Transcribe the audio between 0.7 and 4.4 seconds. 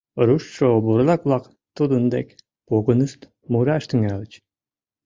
бурлак-влак тудын дек погынышт, мураш тӱҥальыч: